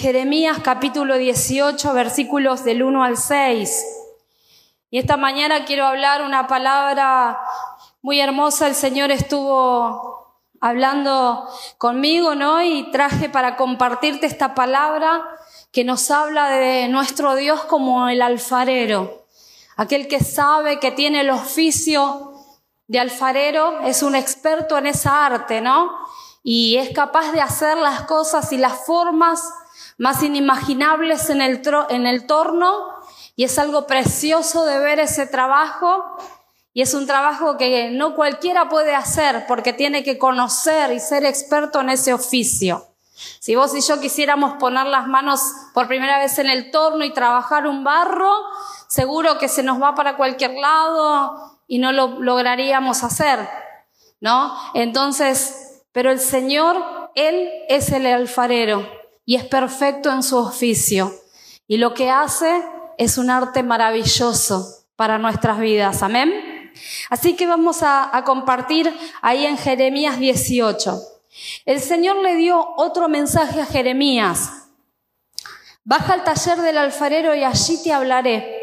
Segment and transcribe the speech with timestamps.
[0.00, 3.84] Jeremías capítulo 18, versículos del 1 al 6.
[4.88, 7.38] Y esta mañana quiero hablar una palabra
[8.00, 8.66] muy hermosa.
[8.66, 12.62] El Señor estuvo hablando conmigo, ¿no?
[12.62, 15.22] Y traje para compartirte esta palabra
[15.70, 19.26] que nos habla de nuestro Dios como el alfarero.
[19.76, 22.32] Aquel que sabe que tiene el oficio
[22.86, 25.92] de alfarero, es un experto en esa arte, ¿no?
[26.42, 29.42] Y es capaz de hacer las cosas y las formas
[30.00, 32.88] más inimaginables en el, en el torno
[33.36, 36.16] y es algo precioso de ver ese trabajo
[36.72, 41.26] y es un trabajo que no cualquiera puede hacer porque tiene que conocer y ser
[41.26, 42.86] experto en ese oficio.
[43.40, 45.42] Si vos y yo quisiéramos poner las manos
[45.74, 48.32] por primera vez en el torno y trabajar un barro,
[48.88, 53.46] seguro que se nos va para cualquier lado y no lo lograríamos hacer,
[54.22, 54.56] ¿no?
[54.72, 61.14] Entonces, pero el Señor, Él es el alfarero y es perfecto en su oficio.
[61.66, 62.62] Y lo que hace
[62.98, 66.02] es un arte maravilloso para nuestras vidas.
[66.02, 66.72] Amén.
[67.08, 71.00] Así que vamos a, compartir ahí en Jeremías 18.
[71.64, 74.68] El Señor le dio otro mensaje a Jeremías.
[75.84, 78.58] Baja al taller del alfarero y allí te hablaré.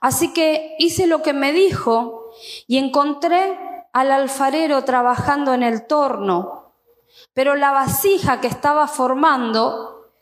[0.00, 2.32] Así que hice lo que me dijo
[2.66, 3.58] y encontré
[3.92, 6.63] al alfarero trabajando en el torno
[7.32, 10.12] pero la vasija que estaba formando,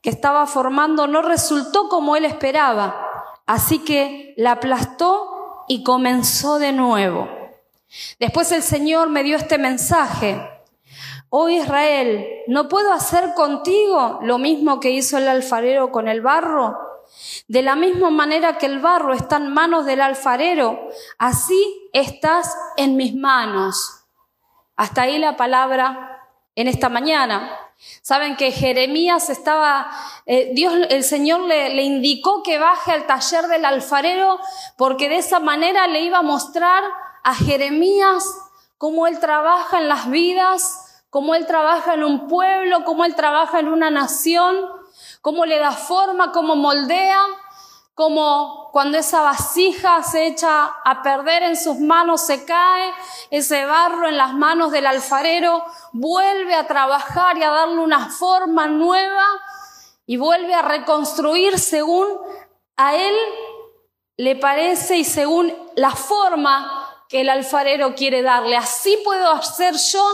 [0.00, 2.96] que estaba formando, no resultó como él esperaba.
[3.46, 7.28] Así que la aplastó y comenzó de nuevo.
[8.18, 10.50] Después el Señor me dio este mensaje.
[11.28, 16.78] Oh Israel, ¿no puedo hacer contigo lo mismo que hizo el alfarero con el barro?
[17.48, 20.88] De la misma manera que el barro está en manos del alfarero,
[21.18, 24.03] así estás en mis manos.
[24.76, 27.50] Hasta ahí la palabra en esta mañana.
[28.02, 29.90] Saben que Jeremías estaba,
[30.26, 34.38] eh, Dios, el Señor le, le indicó que baje al taller del alfarero
[34.76, 36.82] porque de esa manera le iba a mostrar
[37.22, 38.24] a Jeremías
[38.78, 43.60] cómo él trabaja en las vidas, cómo él trabaja en un pueblo, cómo él trabaja
[43.60, 44.56] en una nación,
[45.20, 47.20] cómo le da forma, cómo moldea
[47.94, 52.92] como cuando esa vasija se echa a perder en sus manos, se cae,
[53.30, 58.66] ese barro en las manos del alfarero vuelve a trabajar y a darle una forma
[58.66, 59.24] nueva
[60.06, 62.08] y vuelve a reconstruir según
[62.76, 63.14] a él
[64.16, 68.56] le parece y según la forma que el alfarero quiere darle.
[68.56, 70.04] Así puedo hacer yo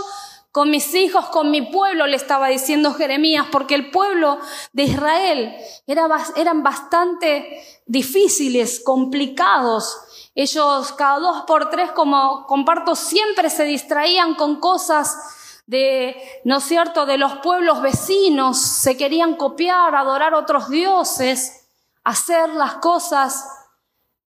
[0.53, 4.39] con mis hijos, con mi pueblo, le estaba diciendo Jeremías, porque el pueblo
[4.73, 5.57] de Israel
[5.87, 9.97] era, eran bastante difíciles, complicados.
[10.35, 16.65] Ellos cada dos por tres, como comparto, siempre se distraían con cosas de, ¿no es
[16.65, 21.69] cierto?, de los pueblos vecinos, se querían copiar, adorar otros dioses,
[22.03, 23.47] hacer las cosas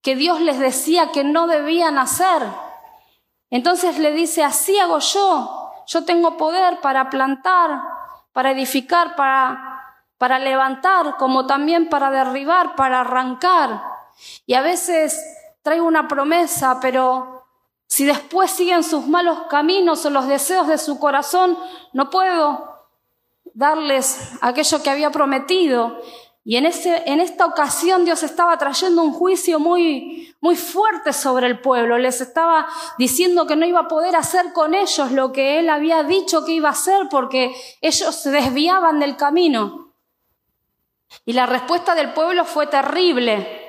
[0.01, 2.41] que Dios les decía que no debían hacer.
[3.51, 7.81] Entonces le dice, así hago yo, yo tengo poder para plantar,
[8.33, 13.81] para edificar, para, para levantar, como también para derribar, para arrancar.
[14.45, 15.19] Y a veces
[15.61, 17.45] traigo una promesa, pero
[17.87, 21.57] si después siguen sus malos caminos o los deseos de su corazón,
[21.93, 22.75] no puedo
[23.53, 26.01] darles aquello que había prometido.
[26.47, 31.47] Y en, ese, en esta ocasión Dios estaba trayendo un juicio muy, muy fuerte sobre
[31.47, 31.97] el pueblo.
[31.97, 32.67] Les estaba
[32.99, 36.51] diciendo que no iba a poder hacer con ellos lo que Él había dicho que
[36.51, 39.91] iba a hacer porque ellos se desviaban del camino.
[41.25, 43.65] Y la respuesta del pueblo fue terrible.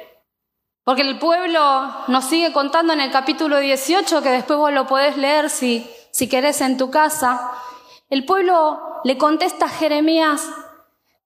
[0.84, 5.16] Porque el pueblo nos sigue contando en el capítulo 18, que después vos lo podés
[5.16, 7.52] leer si, si querés en tu casa.
[8.10, 10.46] El pueblo le contesta a Jeremías,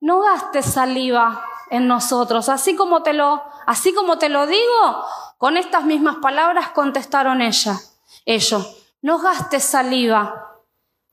[0.01, 2.49] no gastes saliva en nosotros.
[2.49, 5.05] Así como te lo, así como te lo digo,
[5.39, 7.79] con estas mismas palabras contestaron ella,
[8.25, 8.77] ellos.
[9.03, 10.59] No gastes saliva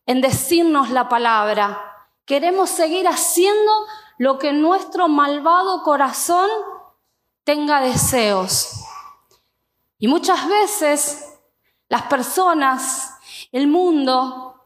[0.06, 2.10] en decirnos la palabra.
[2.26, 3.72] Queremos seguir haciendo
[4.18, 6.50] lo que nuestro malvado corazón
[7.44, 8.84] tenga deseos.
[10.00, 11.40] Y muchas veces
[11.88, 13.18] las personas,
[13.52, 14.66] el mundo,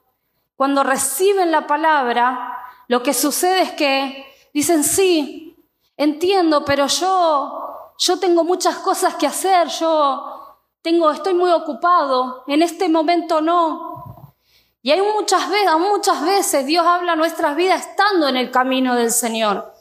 [0.56, 2.58] cuando reciben la palabra,
[2.92, 5.56] lo que sucede es que dicen, sí,
[5.96, 12.62] entiendo, pero yo, yo tengo muchas cosas que hacer, yo tengo, estoy muy ocupado, en
[12.62, 14.36] este momento no.
[14.82, 19.12] Y hay muchas veces, muchas veces Dios habla nuestras vidas estando en el camino del
[19.12, 19.74] Señor.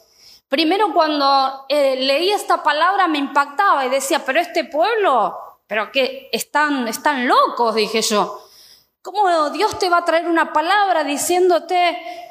[0.47, 5.37] Primero cuando eh, leí esta palabra me impactaba y decía, pero este pueblo,
[5.67, 8.41] pero que están, están locos, dije yo.
[9.01, 12.29] ¿Cómo Dios te va a traer una palabra diciéndote,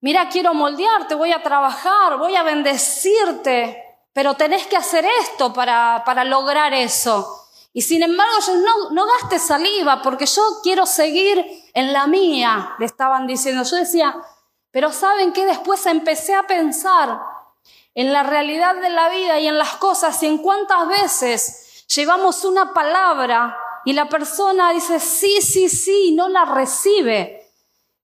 [0.00, 6.02] mira, quiero moldearte, voy a trabajar, voy a bendecirte, pero tenés que hacer esto para,
[6.04, 7.46] para lograr eso.
[7.72, 12.86] Y sin embargo, no, no gastes saliva porque yo quiero seguir en la mía, le
[12.86, 13.62] estaban diciendo.
[13.62, 14.16] Yo decía,
[14.70, 15.46] pero ¿saben qué?
[15.46, 17.20] Después empecé a pensar
[17.94, 22.44] en la realidad de la vida y en las cosas y en cuántas veces llevamos
[22.44, 27.37] una palabra y la persona dice sí, sí, sí, no la recibe.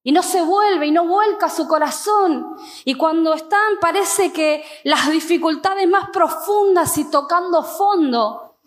[0.07, 2.57] Y no se vuelve y no vuelca su corazón.
[2.85, 8.59] Y cuando están, parece que las dificultades más profundas y tocando fondo.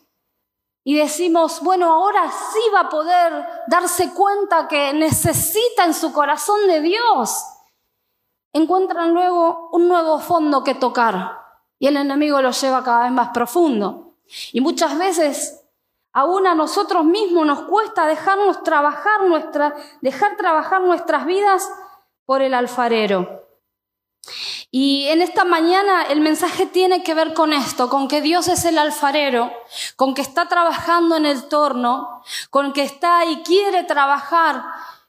[0.83, 6.65] Y decimos, bueno, ahora sí va a poder darse cuenta que necesita en su corazón
[6.67, 7.43] de Dios.
[8.51, 11.39] Encuentran luego un nuevo fondo que tocar.
[11.77, 14.15] Y el enemigo lo lleva cada vez más profundo.
[14.53, 15.66] Y muchas veces
[16.13, 19.21] Aún a nosotros mismos nos cuesta dejarnos trabajar
[20.01, 21.69] dejar trabajar nuestras vidas
[22.25, 23.47] por el alfarero.
[24.69, 28.65] Y en esta mañana el mensaje tiene que ver con esto, con que Dios es
[28.65, 29.51] el alfarero,
[29.95, 34.63] con que está trabajando en el torno, con que está y quiere trabajar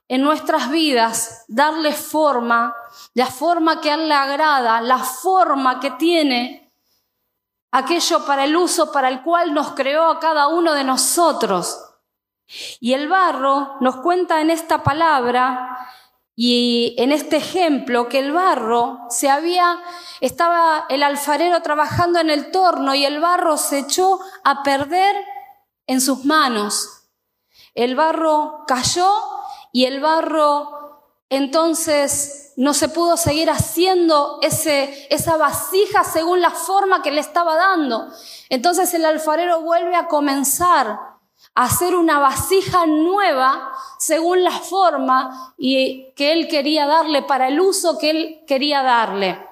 [0.07, 2.75] en nuestras vidas, darle forma,
[3.15, 6.68] la forma que a Él le agrada, la forma que tiene
[7.71, 11.85] aquello para el uso para el cual nos creó a cada uno de nosotros.
[12.81, 15.79] Y el barro nos cuenta en esta palabra
[16.35, 19.81] y en este ejemplo que el barro se había,
[20.21, 25.17] estaba el alfarero trabajando en el torno y el barro se echó a perder
[25.87, 27.11] en sus manos.
[27.75, 29.11] El barro cayó
[29.73, 30.78] y el barro
[31.31, 37.55] entonces no se pudo seguir haciendo ese, esa vasija según la forma que le estaba
[37.55, 38.09] dando.
[38.49, 40.87] Entonces el alfarero vuelve a comenzar
[41.55, 47.61] a hacer una vasija nueva según la forma y que él quería darle para el
[47.61, 49.47] uso que él quería darle.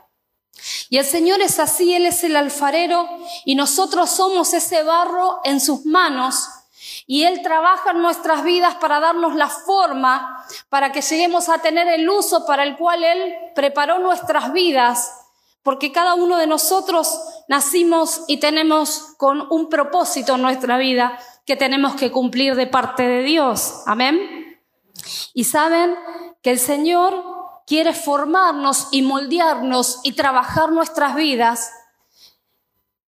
[0.89, 3.07] Y el Señor es así, Él es el alfarero
[3.45, 6.49] y nosotros somos ese barro en sus manos
[7.07, 11.87] y Él trabaja en nuestras vidas para darnos la forma, para que lleguemos a tener
[11.89, 15.13] el uso para el cual Él preparó nuestras vidas,
[15.63, 21.57] porque cada uno de nosotros nacimos y tenemos con un propósito en nuestra vida que
[21.57, 23.83] tenemos que cumplir de parte de Dios.
[23.87, 24.61] Amén.
[25.33, 25.95] Y saben
[26.43, 27.23] que el Señor
[27.67, 31.73] quiere formarnos y moldearnos y trabajar nuestras vidas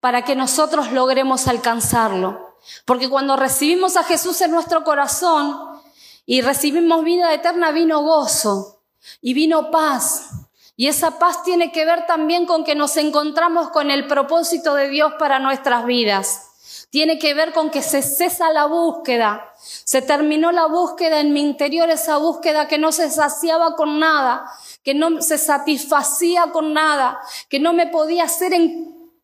[0.00, 2.47] para que nosotros logremos alcanzarlo.
[2.84, 5.80] Porque cuando recibimos a Jesús en nuestro corazón
[6.26, 8.82] y recibimos vida eterna, vino gozo
[9.20, 10.30] y vino paz.
[10.76, 14.88] Y esa paz tiene que ver también con que nos encontramos con el propósito de
[14.88, 16.44] Dios para nuestras vidas.
[16.90, 19.52] Tiene que ver con que se cesa la búsqueda.
[19.58, 24.50] Se terminó la búsqueda en mi interior, esa búsqueda que no se saciaba con nada,
[24.82, 27.20] que no se satisfacía con nada,
[27.50, 28.52] que no me podía hacer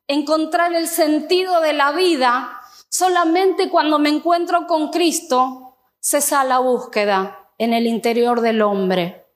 [0.07, 2.54] encontrar el sentido de la vida
[2.97, 9.27] Solamente cuando me encuentro con Cristo cesa la búsqueda en el interior del hombre.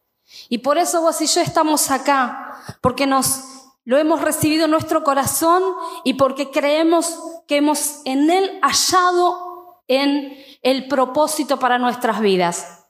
[0.49, 3.43] Y por eso vos y yo estamos acá, porque nos
[3.83, 5.65] lo hemos recibido en nuestro corazón
[6.05, 7.19] y porque creemos
[7.49, 12.87] que hemos en él hallado en el propósito para nuestras vidas.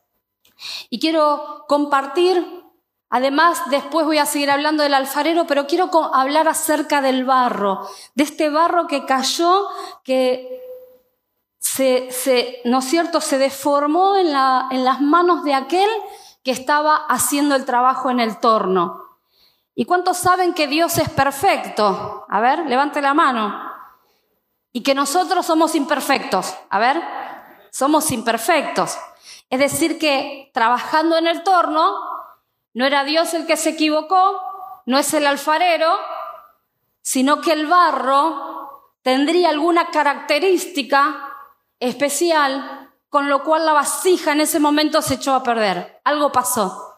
[0.90, 2.57] Y quiero compartir,
[3.10, 8.24] además después voy a seguir hablando del alfarero, pero quiero hablar acerca del barro, de
[8.24, 9.66] este barro que cayó,
[10.04, 10.62] que
[11.58, 15.88] se, ¿no es cierto?, se deformó en, en las manos de aquel
[16.42, 19.04] que estaba haciendo el trabajo en el torno.
[19.74, 22.26] ¿Y cuántos saben que Dios es perfecto?
[22.28, 23.62] A ver, levante la mano.
[24.72, 26.52] Y que nosotros somos imperfectos.
[26.68, 27.00] A ver,
[27.70, 28.98] somos imperfectos.
[29.50, 31.96] Es decir, que trabajando en el torno,
[32.74, 34.40] no era Dios el que se equivocó,
[34.86, 35.92] no es el alfarero,
[37.02, 41.34] sino que el barro tendría alguna característica
[41.80, 46.00] especial, con lo cual la vasija en ese momento se echó a perder.
[46.04, 46.88] Algo pasó.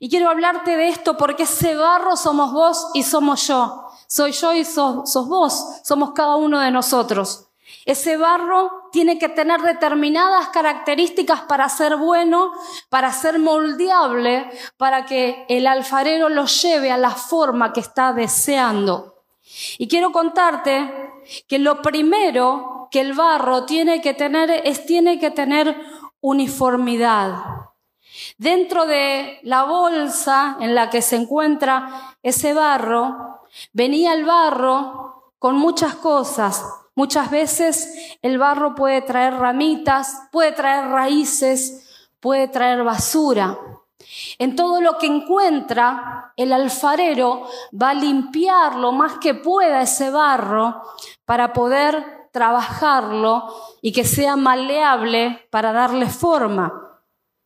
[0.00, 3.84] Y quiero hablarte de esto porque ese barro somos vos y somos yo.
[4.06, 5.80] Soy yo y sos, vos.
[5.84, 7.47] Somos cada uno de nosotros.
[7.88, 12.52] Ese barro tiene que tener determinadas características para ser bueno,
[12.90, 19.24] para ser moldeable, para que el alfarero lo lleve a la forma que está deseando.
[19.78, 21.14] Y quiero contarte
[21.48, 25.74] que lo primero que el barro tiene que tener es tiene que tener
[26.20, 27.42] uniformidad.
[28.36, 33.40] Dentro de la bolsa en la que se encuentra ese barro,
[33.72, 36.77] venía el barro con muchas cosas.
[36.98, 43.56] Muchas veces el barro puede traer ramitas, puede traer raíces, puede traer basura.
[44.36, 47.46] En todo lo que encuentra, el alfarero
[47.80, 50.82] va a limpiar lo más que pueda ese barro
[51.24, 53.44] para poder trabajarlo
[53.80, 56.98] y que sea maleable para darle forma.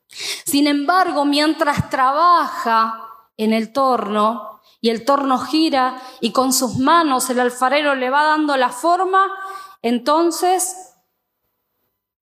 [0.08, 3.06] Sin embargo, mientras trabaja
[3.36, 4.51] en el torno
[4.82, 9.32] y el torno gira y con sus manos el alfarero le va dando la forma,
[9.80, 10.96] entonces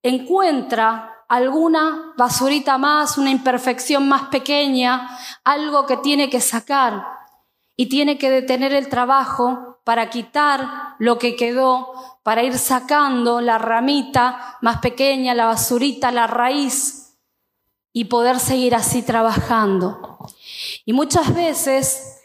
[0.03, 5.09] encuentra alguna basurita más, una imperfección más pequeña,
[5.43, 7.07] algo que tiene que sacar
[7.77, 13.57] y tiene que detener el trabajo para quitar lo que quedó, para ir sacando la
[13.57, 17.17] ramita más pequeña, la basurita, la raíz
[17.95, 20.19] y poder seguir así trabajando.
[20.85, 22.20] Y muchas veces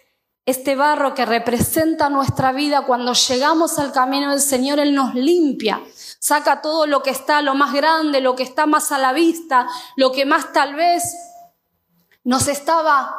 [0.45, 5.81] este barro que representa nuestra vida, cuando llegamos al camino del Señor, Él nos limpia,
[6.19, 9.67] saca todo lo que está, lo más grande, lo que está más a la vista,
[9.95, 11.03] lo que más tal vez
[12.23, 13.15] nos estaba,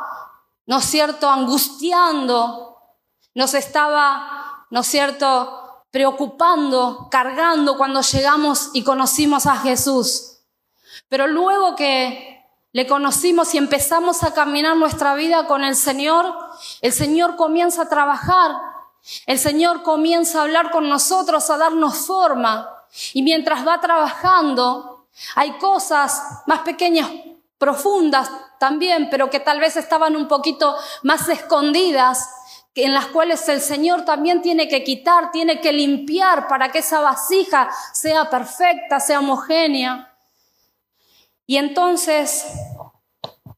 [0.67, 2.79] ¿no es cierto?, angustiando,
[3.35, 10.41] nos estaba, ¿no es cierto?, preocupando, cargando cuando llegamos y conocimos a Jesús.
[11.09, 12.36] Pero luego que
[12.77, 16.27] le conocimos y empezamos a caminar nuestra vida con el Señor,
[16.83, 18.51] el Señor comienza a trabajar,
[19.25, 22.69] el Señor comienza a hablar con nosotros, a darnos forma.
[23.15, 25.07] Y mientras va trabajando,
[25.37, 27.11] hay cosas más pequeñas,
[27.57, 28.31] profundas
[28.61, 32.29] también, pero que tal vez estaban un poquito más escondidas,
[32.75, 37.01] en las cuales el Señor también tiene que quitar, tiene que limpiar para que esa
[37.01, 40.13] vasija sea perfecta, sea homogénea.
[41.47, 42.45] Y entonces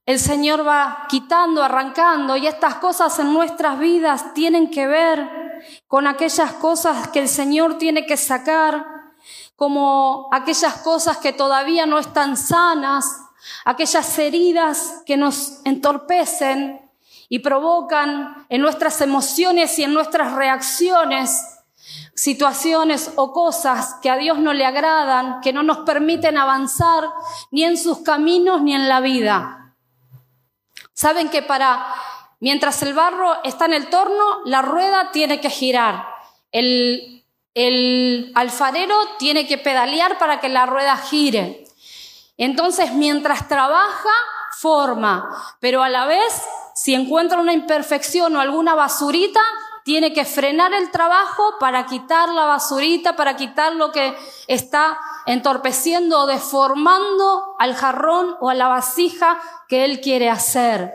[0.04, 5.28] el Señor va quitando, arrancando, y estas cosas en nuestras vidas tienen que ver
[5.86, 8.86] con aquellas cosas que el Señor tiene que sacar
[9.56, 13.04] como aquellas cosas que todavía no están sanas,
[13.64, 16.80] aquellas heridas que nos entorpecen
[17.28, 21.57] y provocan en nuestras emociones y en nuestras reacciones
[22.14, 27.08] situaciones o cosas que a Dios no le agradan, que no nos permiten avanzar
[27.50, 29.76] ni en sus caminos ni en la vida.
[30.92, 31.86] Saben que para,
[32.40, 36.08] mientras el barro está en el torno, la rueda tiene que girar.
[36.50, 41.64] El, el alfarero tiene que pedalear para que la rueda gire.
[42.36, 44.10] Entonces, mientras trabaja,
[44.58, 46.42] forma, pero a la vez,
[46.74, 49.40] si encuentra una imperfección o alguna basurita,
[49.88, 54.14] tiene que frenar el trabajo para quitar la basurita, para quitar lo que
[54.46, 60.92] está entorpeciendo o deformando al jarrón o a la vasija que él quiere hacer.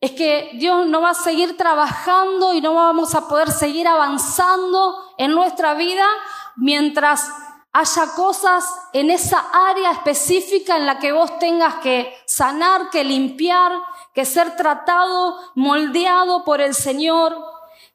[0.00, 4.94] Es que Dios no va a seguir trabajando y no vamos a poder seguir avanzando
[5.18, 6.06] en nuestra vida
[6.54, 7.28] mientras
[7.72, 13.72] haya cosas en esa área específica en la que vos tengas que sanar, que limpiar,
[14.14, 17.36] que ser tratado, moldeado por el Señor,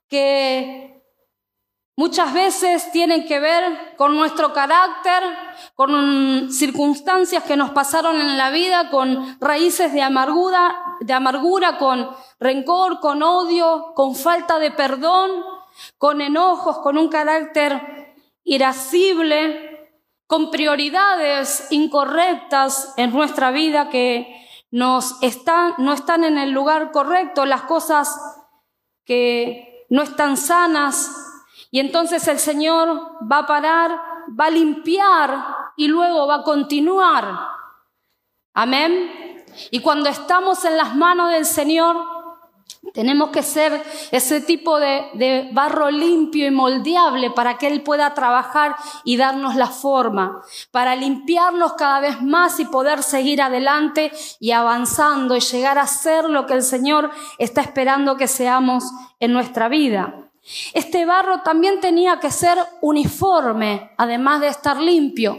[0.10, 0.98] que
[2.00, 5.24] Muchas veces tienen que ver con nuestro carácter,
[5.74, 12.08] con circunstancias que nos pasaron en la vida, con raíces de amargura, de amargura, con
[12.40, 15.32] rencor, con odio, con falta de perdón,
[15.98, 19.67] con enojos, con un carácter irascible,
[20.28, 24.28] con prioridades incorrectas en nuestra vida que
[24.70, 28.20] nos están, no están en el lugar correcto, las cosas
[29.06, 31.10] que no están sanas,
[31.72, 33.92] y entonces el Señor va a parar,
[34.40, 37.40] va a limpiar y luego va a continuar.
[38.54, 39.46] Amén.
[39.72, 42.17] Y cuando estamos en las manos del Señor,
[42.94, 48.76] tenemos que ser ese tipo de, barro limpio y moldeable para que Él pueda trabajar
[49.04, 50.42] y darnos la forma,
[50.72, 56.26] para limpiarnos cada vez más y poder seguir adelante y avanzando y llegar a ser
[56.26, 58.84] lo que el Señor está esperando que seamos
[59.20, 60.28] en nuestra vida.
[60.74, 65.38] Este barro también tenía que ser uniforme, además de estar limpio.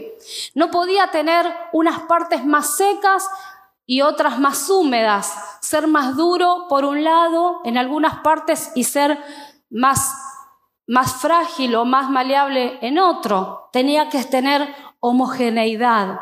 [0.53, 3.27] No podía tener unas partes más secas
[3.89, 9.17] y otras más húmedas, ser más duro por un lado en algunas partes y ser
[9.71, 10.13] más,
[10.85, 13.67] más frágil o más maleable en otro.
[13.73, 16.19] Tenía que tener homogeneidad.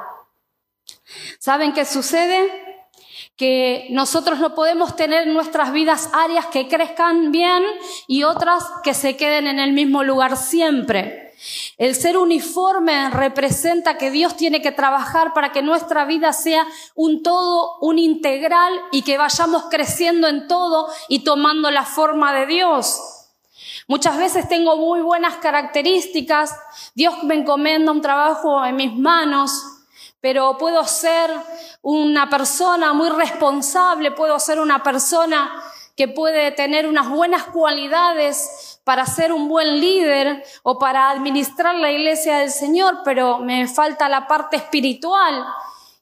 [1.39, 2.63] ¿Saben qué sucede?
[3.35, 7.63] que nosotros no podemos tener en nuestras vidas áreas que crezcan bien
[8.07, 11.26] y otras que se queden en el mismo lugar siempre.
[11.77, 16.65] El ser uniforme representa que Dios tiene que trabajar para que nuestra vida sea
[16.95, 22.47] un todo, un integral y que vayamos creciendo en todo y tomando la forma de
[22.47, 22.99] Dios.
[23.87, 26.53] Muchas veces tengo muy buenas características,
[26.93, 29.51] Dios me encomienda un trabajo en mis manos,
[30.19, 31.31] pero puedo ser
[31.81, 35.63] una persona muy responsable, puedo ser una persona
[35.95, 41.91] que puede tener unas buenas cualidades para ser un buen líder o para administrar la
[41.91, 45.45] iglesia del Señor, pero me falta la parte espiritual.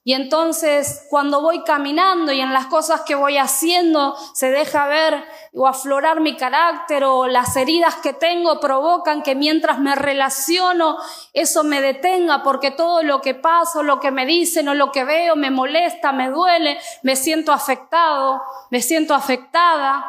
[0.04, 5.20] Y entonces cuando voy caminando y en las cosas que voy haciendo se deja ver
[5.52, 10.96] o aflorar mi carácter o las heridas que tengo provocan que mientras me relaciono
[11.32, 15.02] eso me detenga porque todo lo que paso, lo que me dicen o lo que
[15.02, 18.40] veo me molesta, me duele, me siento afectado,
[18.70, 20.04] me siento afectada.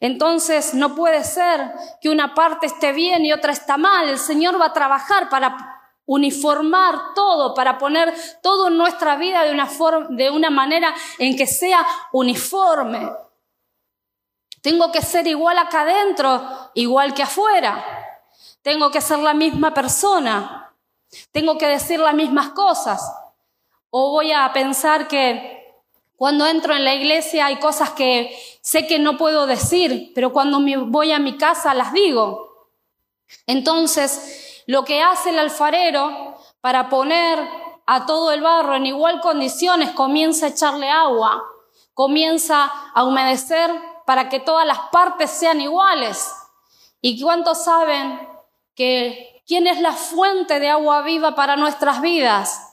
[0.00, 4.08] Entonces no puede ser que una parte esté bien y otra está mal.
[4.08, 9.52] El Señor va a trabajar para uniformar todo, para poner todo en nuestra vida de
[9.52, 13.10] una, forma, de una manera en que sea uniforme.
[14.62, 17.84] Tengo que ser igual acá adentro, igual que afuera.
[18.62, 20.74] Tengo que ser la misma persona.
[21.32, 23.00] Tengo que decir las mismas cosas.
[23.90, 25.57] O voy a pensar que
[26.18, 30.58] cuando entro en la iglesia hay cosas que sé que no puedo decir, pero cuando
[30.86, 32.72] voy a mi casa las digo.
[33.46, 37.38] Entonces, lo que hace el alfarero para poner
[37.86, 41.40] a todo el barro en igual condiciones, comienza a echarle agua,
[41.94, 43.70] comienza a humedecer
[44.04, 46.34] para que todas las partes sean iguales.
[47.00, 48.28] ¿Y cuántos saben
[48.74, 52.67] que quién es la fuente de agua viva para nuestras vidas?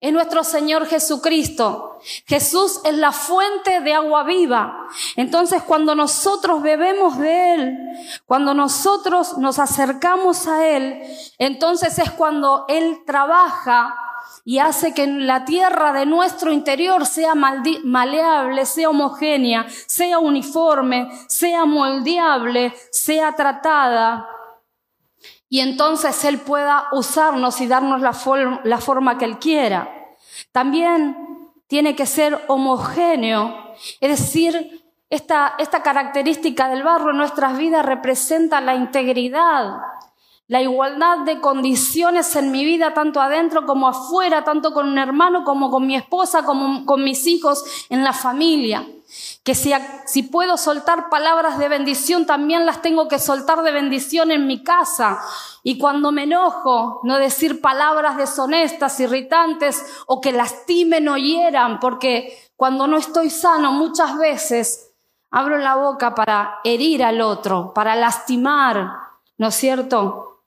[0.00, 1.98] Es nuestro Señor Jesucristo.
[2.26, 4.88] Jesús es la fuente de agua viva.
[5.16, 7.78] Entonces cuando nosotros bebemos de Él,
[8.26, 11.02] cuando nosotros nos acercamos a Él,
[11.38, 13.94] entonces es cuando Él trabaja
[14.44, 21.64] y hace que la tierra de nuestro interior sea maleable, sea homogénea, sea uniforme, sea
[21.64, 24.28] moldeable, sea tratada
[25.56, 29.90] y entonces Él pueda usarnos y darnos la, forma que Él quiera.
[30.52, 31.16] También
[31.66, 33.56] tiene que ser homogéneo,
[34.02, 39.78] es decir, esta, esta característica del barro en nuestras vidas representa la integridad,
[40.46, 45.42] la igualdad de condiciones en mi vida, tanto adentro como afuera, tanto con un hermano
[45.42, 48.86] como con mi esposa, como con mis hijos, en la familia.
[49.46, 54.48] Que si, puedo soltar palabras de bendición, también las tengo que soltar de bendición en
[54.48, 55.20] mi casa.
[55.62, 62.36] Y cuando me enojo, no decir palabras deshonestas, irritantes o que lastimen o hieran, porque
[62.56, 64.92] cuando no estoy sano muchas veces
[65.30, 68.98] abro la boca para herir al otro, para lastimar,
[69.38, 70.42] ¿no es cierto?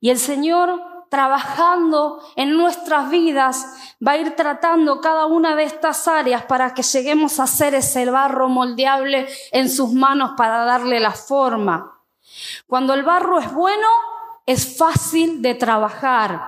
[0.00, 3.66] Y el Señor trabajando en nuestras vidas
[4.06, 8.08] va a ir tratando cada una de estas áreas para que lleguemos a ser ese
[8.08, 12.00] barro moldeable en sus manos para darle la forma.
[12.66, 13.88] Cuando el barro es bueno,
[14.46, 16.42] es fácil de trabajar.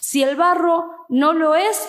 [0.00, 1.88] Si el barro no lo es,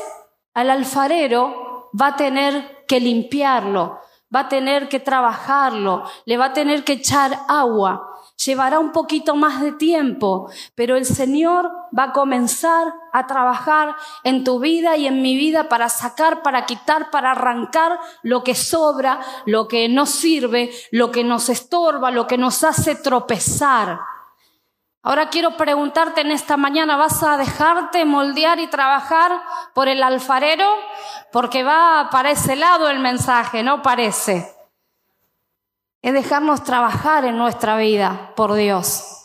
[0.56, 4.00] al alfarero va a tener que limpiarlo,
[4.36, 9.36] va a tener que trabajarlo, le va a tener que echar agua llevará un poquito
[9.36, 15.08] más de tiempo, pero el Señor va a comenzar a trabajar en tu vida y
[15.08, 20.06] en mi vida para sacar, para quitar, para arrancar lo que sobra, lo que no
[20.06, 24.00] sirve, lo que nos estorba, lo que nos hace tropezar.
[25.02, 29.32] Ahora quiero preguntarte en esta mañana, ¿vas a dejarte moldear y trabajar
[29.74, 30.66] por el alfarero?
[31.32, 34.57] Porque va para ese lado el mensaje, ¿no parece?
[36.02, 39.18] Es dejarnos trabajar en nuestra vida por Dios.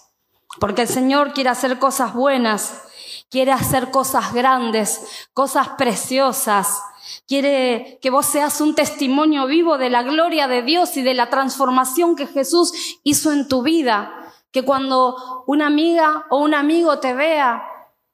[0.61, 2.83] Porque el Señor quiere hacer cosas buenas,
[3.31, 6.83] quiere hacer cosas grandes, cosas preciosas.
[7.27, 11.31] Quiere que vos seas un testimonio vivo de la gloria de Dios y de la
[11.31, 14.13] transformación que Jesús hizo en tu vida.
[14.51, 17.63] Que cuando una amiga o un amigo te vea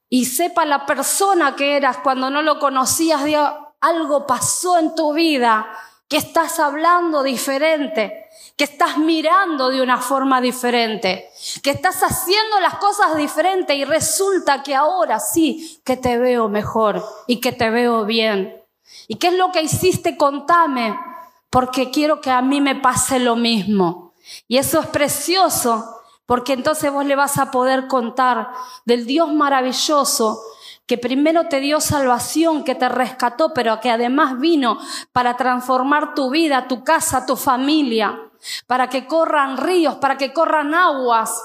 [0.09, 5.13] y sepa la persona que eras cuando no lo conocías, diga, algo pasó en tu
[5.13, 5.67] vida,
[6.09, 8.28] que estás hablando diferente
[8.59, 11.31] que estás mirando de una forma diferente,
[11.63, 17.05] que estás haciendo las cosas diferentes y resulta que ahora sí que te veo mejor
[17.29, 18.61] y que te veo bien.
[19.07, 20.17] ¿Y qué es lo que hiciste?
[20.17, 20.99] Contame,
[21.51, 24.13] porque quiero que a mí me pase lo mismo.
[24.49, 28.51] Y eso es precioso, porque entonces vos le vas a poder contar
[28.85, 30.43] del Dios maravilloso
[30.85, 34.81] que primero te dio salvación, que te rescató, pero que además vino
[35.13, 38.25] para transformar tu vida, tu casa, tu familia
[38.67, 41.43] para que corran ríos, para que corran aguas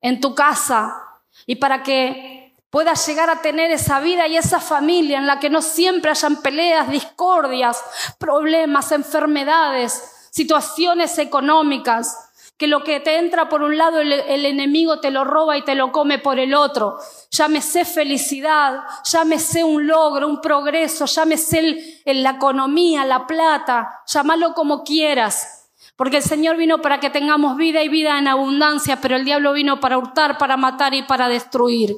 [0.00, 1.02] en tu casa
[1.46, 5.50] y para que puedas llegar a tener esa vida y esa familia en la que
[5.50, 7.82] no siempre hayan peleas, discordias,
[8.18, 12.24] problemas, enfermedades, situaciones económicas.
[12.58, 15.76] que lo que te entra por un lado el, enemigo te lo roba y te
[15.76, 16.98] lo come por el otro.
[17.30, 25.57] Llámese felicidad, llámese un logro, un progreso, llámese la economía, la plata, llámalo como quieras.
[25.98, 29.52] Porque el Señor vino para que tengamos vida y vida en abundancia, pero el diablo
[29.52, 31.96] vino para hurtar, para matar y para destruir.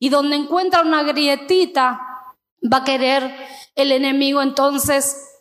[0.00, 2.00] Y donde encuentra una grietita,
[2.60, 3.32] va a querer
[3.76, 5.38] el enemigo entonces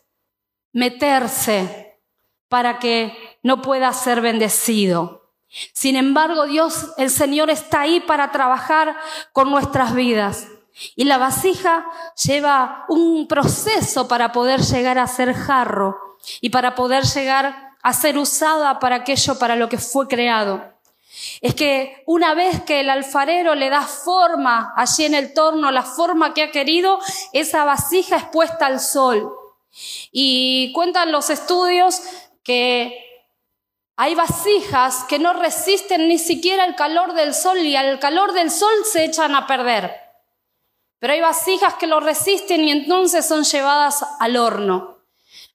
[0.73, 1.99] meterse
[2.47, 5.33] para que no pueda ser bendecido.
[5.73, 8.95] Sin embargo, Dios, el Señor está ahí para trabajar
[9.33, 10.47] con nuestras vidas.
[10.95, 11.87] Y la vasija
[12.23, 15.97] lleva un proceso para poder llegar a ser jarro
[16.41, 20.61] y para poder llegar a ser usada para aquello para lo que fue creado.
[21.39, 25.83] Es que una vez que el alfarero le da forma allí en el torno, la
[25.83, 26.99] forma que ha querido,
[27.31, 29.33] esa vasija es puesta al sol.
[30.11, 32.01] Y cuentan los estudios
[32.43, 33.05] que
[33.95, 38.51] hay vasijas que no resisten ni siquiera el calor del sol y al calor del
[38.51, 39.95] sol se echan a perder.
[40.99, 44.96] Pero hay vasijas que lo resisten y entonces son llevadas al horno.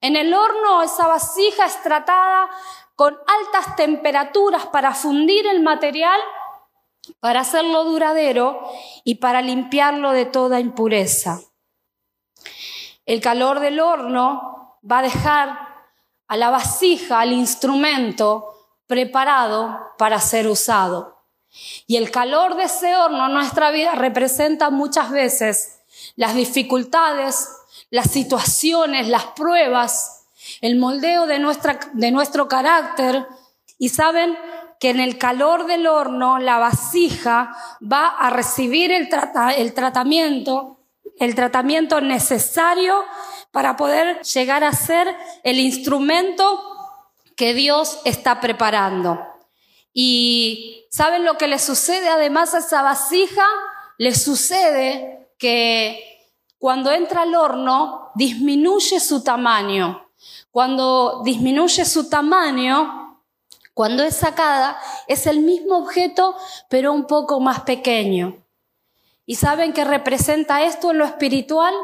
[0.03, 2.51] En el horno esa vasija es tratada
[2.97, 6.21] con altas temperaturas para fundir el material,
[7.21, 8.61] para hacerlo duradero
[9.05, 11.41] y para limpiarlo de toda impureza.
[13.07, 15.59] El calor del horno va a dejar
[16.27, 21.27] a la vasija, al instrumento preparado para ser usado.
[21.87, 25.81] Y el calor de ese horno en nuestra vida representa muchas veces
[26.17, 27.49] las dificultades,
[27.93, 30.25] las situaciones, las pruebas,
[30.63, 33.27] el moldeo de, nuestra, de nuestro carácter.
[33.79, 34.35] Y saben
[34.81, 39.11] que en el calor del horno la vasija va a recibir el,
[39.59, 40.81] el tratamiento,
[41.19, 43.05] el tratamiento necesario
[43.51, 47.05] para poder llegar a ser el instrumento
[47.37, 49.21] que Dios está preparando.
[49.93, 53.45] Y ¿saben lo que le sucede además a esa vasija?
[53.99, 56.12] Le sucede que
[56.63, 60.07] cuando entra al horno disminuye su tamaño.
[60.53, 63.21] Cuando disminuye su tamaño,
[63.75, 66.37] cuando es sacada, es el mismo objeto,
[66.69, 68.37] pero un poco más pequeño.
[69.27, 71.75] ¿Y saben qué representa esto en lo espiritual?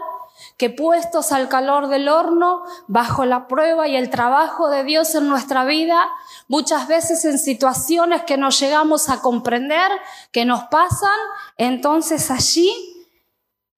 [0.57, 5.29] que puestos al calor del horno, bajo la prueba y el trabajo de Dios en
[5.29, 6.09] nuestra vida,
[6.47, 9.91] muchas veces en situaciones que no llegamos a comprender,
[10.31, 11.19] que nos pasan,
[11.57, 12.98] entonces allí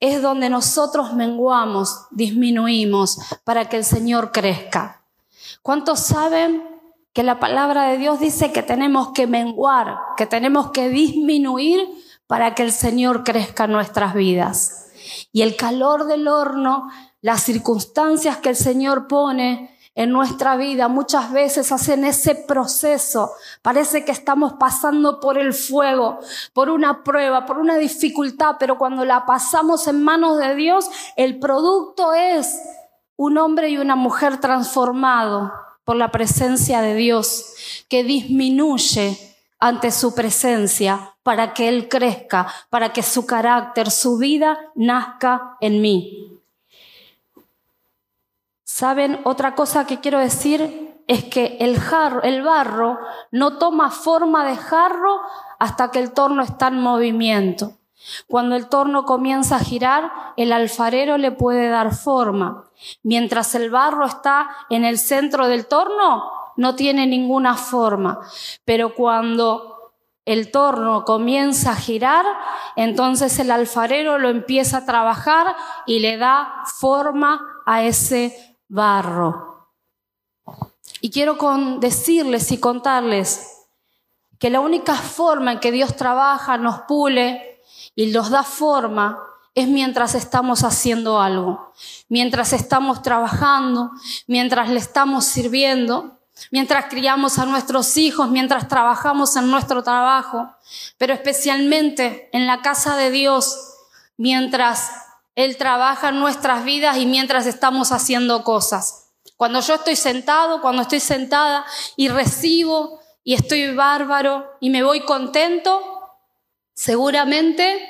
[0.01, 5.03] es donde nosotros menguamos, disminuimos para que el Señor crezca.
[5.63, 6.65] ¿Cuántos saben
[7.13, 11.87] que la palabra de Dios dice que tenemos que menguar, que tenemos que disminuir
[12.27, 14.91] para que el Señor crezca en nuestras vidas?
[15.33, 21.33] Y el calor del horno, las circunstancias que el Señor pone en nuestra vida muchas
[21.33, 23.33] veces hacen ese proceso.
[23.63, 26.21] Parece que estamos pasando por el fuego,
[26.53, 31.39] por una prueba, por una dificultad, pero cuando la pasamos en manos de Dios, el
[31.39, 32.61] producto es
[33.17, 35.53] un hombre y una mujer transformado
[35.85, 39.19] por la presencia de Dios, que disminuye
[39.59, 45.83] ante su presencia para que Él crezca, para que su carácter, su vida nazca en
[45.83, 46.40] mí.
[48.81, 49.21] ¿Saben?
[49.25, 52.99] Otra cosa que quiero decir es que el, jarro, el barro
[53.31, 55.21] no toma forma de jarro
[55.59, 57.73] hasta que el torno está en movimiento.
[58.27, 62.71] Cuando el torno comienza a girar, el alfarero le puede dar forma.
[63.03, 68.21] Mientras el barro está en el centro del torno, no tiene ninguna forma.
[68.65, 69.93] Pero cuando
[70.25, 72.25] el torno comienza a girar,
[72.77, 79.69] entonces el alfarero lo empieza a trabajar y le da forma a ese barro.
[81.03, 81.37] Y quiero
[81.79, 83.67] decirles y contarles
[84.39, 87.61] que la única forma en que Dios trabaja, nos pule
[87.95, 89.19] y nos da forma
[89.55, 91.73] es mientras estamos haciendo algo,
[92.09, 93.91] mientras estamos trabajando,
[94.27, 100.49] mientras le estamos sirviendo mientras criamos a nuestros hijos, mientras trabajamos en nuestro trabajo,
[100.97, 103.59] pero especialmente en la casa de Dios,
[104.17, 104.91] mientras
[105.45, 109.13] Él trabaja en nuestras vidas y mientras estamos haciendo cosas.
[109.37, 111.65] Cuando yo estoy sentado, cuando estoy sentada
[111.97, 115.81] y recibo y estoy bárbaro y me voy contento,
[116.75, 117.89] seguramente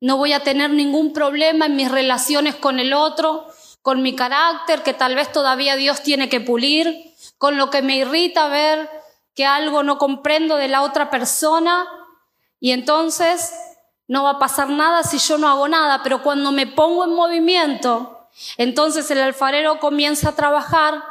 [0.00, 3.46] no voy a tener ningún problema en mis relaciones con el otro,
[3.80, 7.96] con mi carácter que tal vez todavía Dios tiene que pulir, con lo que me
[7.96, 8.90] irrita ver
[9.36, 11.86] que algo no comprendo de la otra persona
[12.58, 13.52] y entonces
[14.08, 17.14] no va a pasar nada si yo no hago nada, pero cuando me pongo en
[17.14, 21.02] movimiento, entonces el alfarero comienza a trabajar,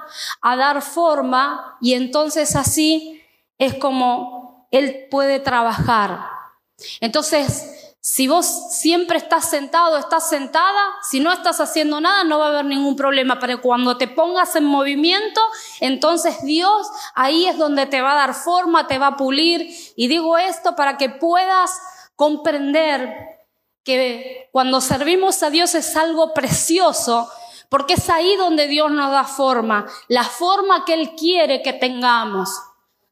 [0.41, 3.21] a dar forma y entonces así
[3.57, 6.25] es como Él puede trabajar.
[6.99, 12.47] Entonces, si vos siempre estás sentado, estás sentada, si no estás haciendo nada, no va
[12.47, 13.37] a haber ningún problema.
[13.39, 15.39] Pero cuando te pongas en movimiento,
[15.79, 19.69] entonces Dios ahí es donde te va a dar forma, te va a pulir.
[19.95, 21.79] Y digo esto para que puedas
[22.21, 23.39] comprender
[23.83, 27.27] que cuando servimos a Dios es algo precioso,
[27.67, 32.51] porque es ahí donde Dios nos da forma, la forma que Él quiere que tengamos.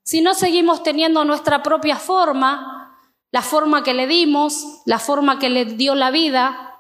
[0.04, 3.00] Si no seguimos teniendo nuestra propia forma,
[3.32, 6.78] la forma que le dimos, la forma que le dio la vida,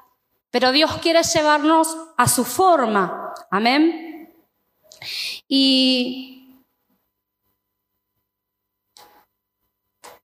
[0.51, 3.33] pero Dios quiere llevarnos a su forma.
[3.49, 4.35] Amén.
[5.47, 6.38] Y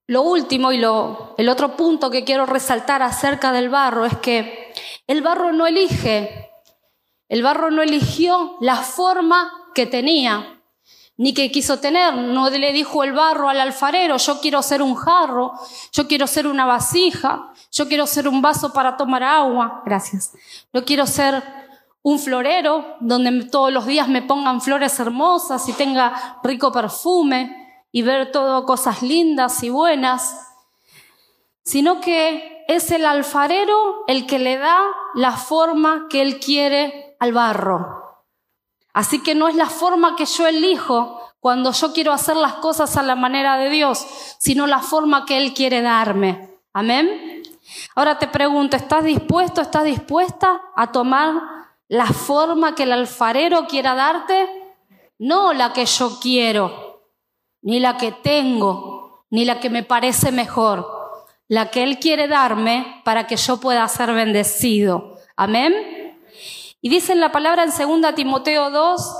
[0.07, 4.73] lo último y lo, el otro punto que quiero resaltar acerca del barro es que
[5.07, 6.51] el barro no elige,
[7.27, 10.61] el barro no eligió la forma que tenía
[11.17, 12.13] ni que quiso tener.
[12.13, 15.53] No le dijo el barro al alfarero, yo quiero ser un jarro,
[15.91, 19.81] yo quiero ser una vasija, yo quiero ser un vaso para tomar agua.
[19.85, 20.33] Gracias.
[20.73, 21.43] Yo quiero ser
[22.01, 27.64] un florero donde todos los días me pongan flores hermosas y tenga rico perfume
[27.95, 30.51] y ver todo cosas lindas y buenas,
[31.63, 34.81] sino que es el alfarero el que le da
[35.13, 38.25] la forma que él quiere al barro.
[38.93, 42.97] Así que no es la forma que yo elijo cuando yo quiero hacer las cosas
[42.97, 44.05] a la manera de Dios,
[44.39, 46.59] sino la forma que Él quiere darme.
[46.73, 47.43] Amén.
[47.95, 51.33] Ahora te pregunto, ¿estás dispuesto, estás dispuesta a tomar
[51.87, 54.49] la forma que el alfarero quiera darte?
[55.17, 56.84] No la que yo quiero,
[57.65, 60.87] ni la que tengo, ni la que me parece mejor,
[61.47, 65.17] la que Él quiere darme para que yo pueda ser bendecido.
[65.35, 65.73] Amén.
[66.79, 69.15] Y dice en la palabra en 2 Timoteo 2,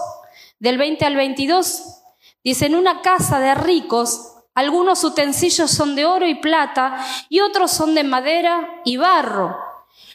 [0.60, 2.04] del 20 al 22,
[2.44, 7.72] dice, en una casa de ricos, algunos utensilios son de oro y plata y otros
[7.72, 9.58] son de madera y barro.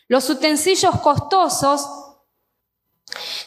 [0.06, 2.09] Los utensilios costosos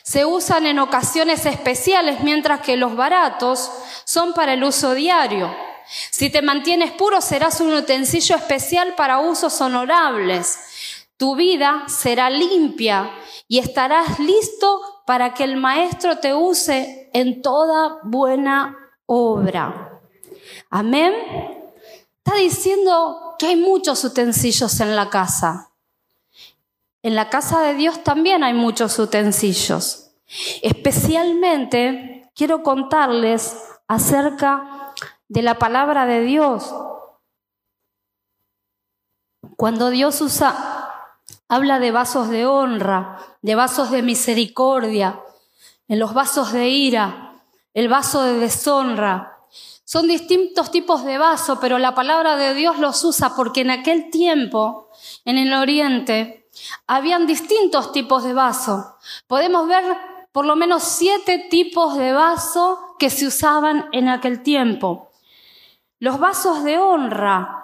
[0.03, 3.71] se usan en ocasiones especiales, mientras que los baratos
[4.03, 5.55] son para el uso diario.
[6.11, 10.59] Si te mantienes puro, serás un utensilio especial para usos honorables.
[11.15, 13.11] Tu vida será limpia
[13.47, 20.01] y estarás listo para que el Maestro te use en toda buena obra.
[20.69, 21.13] Amén.
[22.17, 25.72] Está diciendo que hay muchos utensilios en la casa.
[27.03, 30.15] En la casa de Dios también hay muchos utensilios.
[30.61, 33.55] Especialmente quiero contarles
[33.87, 34.93] acerca
[35.27, 36.73] de la palabra de Dios.
[39.55, 40.73] Cuando Dios usa
[41.53, 45.21] Habla de vasos de honra, de vasos de misericordia,
[45.87, 47.43] en los vasos de ira,
[47.75, 49.37] el vaso de deshonra.
[49.83, 54.09] Son distintos tipos de vaso, pero la palabra de Dios los usa porque en aquel
[54.09, 54.89] tiempo,
[55.25, 56.42] en el oriente,
[56.87, 58.97] habían distintos tipos de vaso.
[59.27, 59.83] Podemos ver
[60.31, 65.11] por lo menos siete tipos de vaso que se usaban en aquel tiempo.
[65.99, 67.63] Los vasos de honra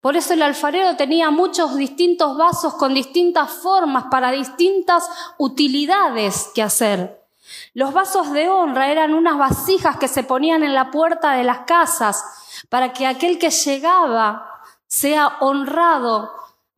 [0.00, 6.62] por eso el alfarero tenía muchos distintos vasos con distintas formas para distintas utilidades que
[6.62, 7.20] hacer.
[7.74, 11.60] Los vasos de honra eran unas vasijas que se ponían en la puerta de las
[11.60, 12.24] casas
[12.70, 16.32] para que aquel que llegaba sea honrado,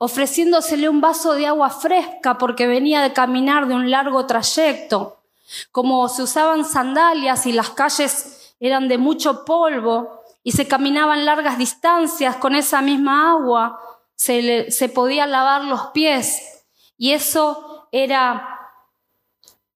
[0.05, 5.23] ofreciéndosele un vaso de agua fresca porque venía de caminar de un largo trayecto.
[5.71, 11.57] Como se usaban sandalias y las calles eran de mucho polvo, y se caminaban largas
[11.57, 13.79] distancias con esa misma agua,
[14.17, 16.65] se, podía lavar los pies
[16.99, 18.49] y eso era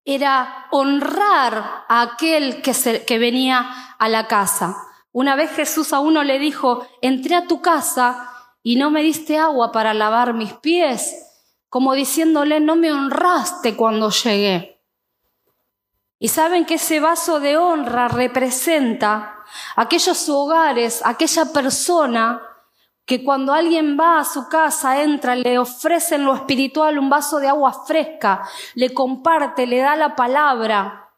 [0.04, 4.76] era honrar a aquel que, se, que venía a la casa.
[5.12, 8.35] Una vez Jesús a uno le dijo, entré a tu casa
[8.66, 11.24] y no me diste agua para lavar mis pies,
[11.68, 14.82] como diciéndole, no me honraste cuando llegué.
[16.18, 19.44] Y saben que ese vaso de honra representa
[19.76, 22.42] aquellos hogares, aquella persona
[23.04, 27.38] que cuando alguien va a su casa, entra, le ofrece en lo espiritual un vaso
[27.38, 28.42] de agua fresca,
[28.74, 31.12] le comparte, le da la palabra,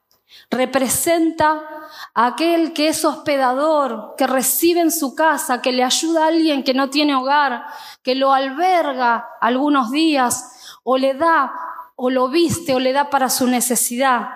[0.50, 1.77] representa
[2.14, 6.74] aquel que es hospedador, que recibe en su casa, que le ayuda a alguien que
[6.74, 7.64] no tiene hogar,
[8.02, 11.52] que lo alberga algunos días, o le da,
[11.96, 14.28] o lo viste, o le da para su necesidad.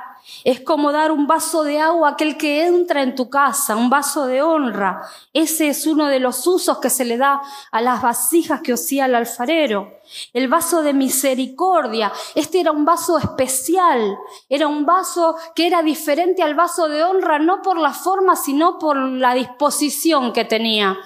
[0.45, 3.91] Es como dar un vaso de agua a aquel que entra en tu casa, un
[3.91, 5.03] vaso de honra.
[5.33, 9.07] Ese es uno de los usos que se le da a las vasijas que osía
[9.07, 9.93] el alfarero.
[10.33, 12.13] El vaso de misericordia.
[12.35, 14.17] Este era un vaso especial.
[14.49, 18.79] Era un vaso que era diferente al vaso de honra, no por la forma, sino
[18.79, 20.99] por la disposición que tenía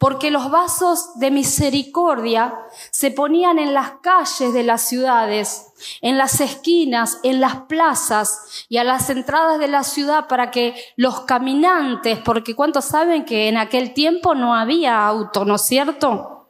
[0.00, 2.58] porque los vasos de misericordia
[2.90, 8.78] se ponían en las calles de las ciudades, en las esquinas, en las plazas y
[8.78, 13.58] a las entradas de la ciudad para que los caminantes, porque ¿cuántos saben que en
[13.58, 16.48] aquel tiempo no había auto, ¿no es cierto?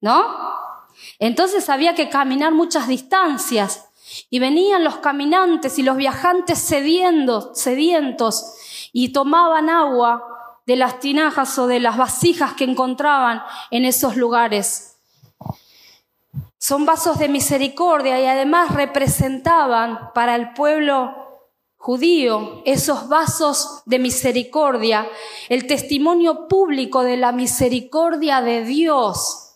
[0.00, 0.26] ¿No?
[1.20, 3.90] Entonces había que caminar muchas distancias
[4.28, 10.34] y venían los caminantes y los viajantes sedientos, sedientos y tomaban agua
[10.68, 14.98] de las tinajas o de las vasijas que encontraban en esos lugares.
[16.58, 21.14] Son vasos de misericordia y además representaban para el pueblo
[21.78, 25.08] judío esos vasos de misericordia,
[25.48, 29.54] el testimonio público de la misericordia de Dios.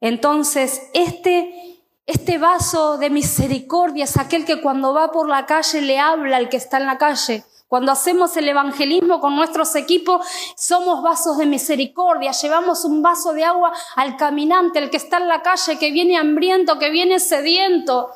[0.00, 6.00] Entonces, este, este vaso de misericordia es aquel que cuando va por la calle le
[6.00, 11.04] habla al que está en la calle, cuando hacemos el evangelismo con nuestros equipos, somos
[11.04, 15.40] vasos de misericordia, llevamos un vaso de agua al caminante, el que está en la
[15.40, 18.10] calle, que viene hambriento, que viene sediento,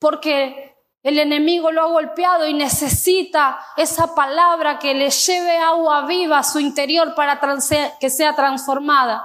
[0.00, 6.38] porque el enemigo lo ha golpeado y necesita esa palabra que le lleve agua viva
[6.38, 7.38] a su interior para
[8.00, 9.24] que sea transformada.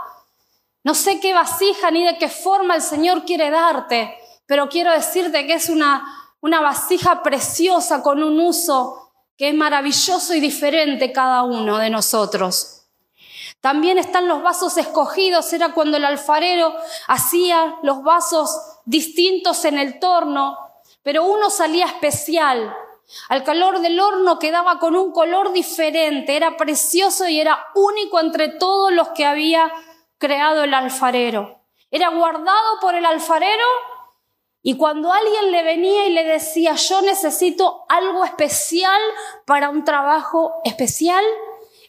[0.84, 4.16] No sé qué vasija ni de qué forma el Señor quiere darte,
[4.46, 6.06] pero quiero decirte que es una,
[6.40, 9.01] una vasija preciosa con un uso
[9.42, 12.84] que es maravilloso y diferente cada uno de nosotros.
[13.60, 16.76] También están los vasos escogidos, era cuando el alfarero
[17.08, 20.56] hacía los vasos distintos en el torno,
[21.02, 22.72] pero uno salía especial.
[23.30, 28.48] Al calor del horno quedaba con un color diferente, era precioso y era único entre
[28.48, 29.74] todos los que había
[30.20, 31.64] creado el alfarero.
[31.90, 33.66] Era guardado por el alfarero
[34.64, 39.02] y cuando alguien le venía y le decía, yo necesito algo especial
[39.46, 41.24] para un trabajo especial,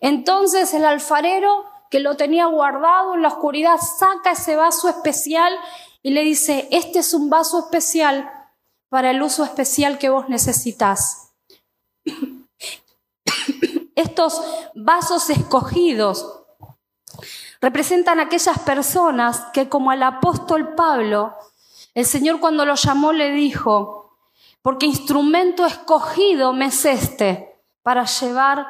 [0.01, 5.55] entonces el alfarero que lo tenía guardado en la oscuridad saca ese vaso especial
[6.03, 8.33] y le dice, este es un vaso especial
[8.89, 11.35] para el uso especial que vos necesitas.
[13.95, 14.43] Estos
[14.75, 16.43] vasos escogidos
[17.61, 21.37] representan aquellas personas que como el apóstol Pablo
[21.95, 24.17] el Señor cuando lo llamó le dijo,
[24.63, 28.67] porque instrumento escogido me es este para llevar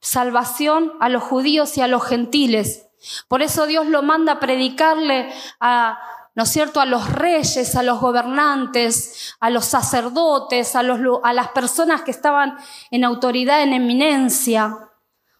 [0.00, 2.86] salvación a los judíos y a los gentiles.
[3.28, 5.98] Por eso Dios lo manda a predicarle a,
[6.34, 11.48] ¿no es cierto?, a los reyes, a los gobernantes, a los sacerdotes, a, a las
[11.48, 12.56] personas que estaban
[12.90, 14.90] en autoridad, en eminencia,